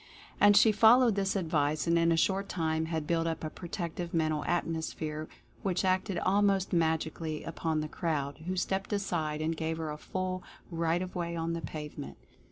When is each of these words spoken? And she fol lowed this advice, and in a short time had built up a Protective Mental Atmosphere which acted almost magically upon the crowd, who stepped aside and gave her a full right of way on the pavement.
And 0.39 0.57
she 0.57 0.71
fol 0.71 1.01
lowed 1.01 1.13
this 1.13 1.35
advice, 1.35 1.85
and 1.85 1.95
in 1.95 2.11
a 2.11 2.17
short 2.17 2.49
time 2.49 2.85
had 2.87 3.05
built 3.05 3.27
up 3.27 3.43
a 3.43 3.51
Protective 3.51 4.15
Mental 4.15 4.43
Atmosphere 4.45 5.27
which 5.61 5.85
acted 5.85 6.17
almost 6.17 6.73
magically 6.73 7.43
upon 7.43 7.81
the 7.81 7.87
crowd, 7.87 8.39
who 8.47 8.55
stepped 8.57 8.91
aside 8.93 9.41
and 9.43 9.55
gave 9.55 9.77
her 9.77 9.91
a 9.91 9.97
full 9.99 10.41
right 10.71 11.03
of 11.03 11.13
way 11.13 11.35
on 11.35 11.53
the 11.53 11.61
pavement. 11.61 12.17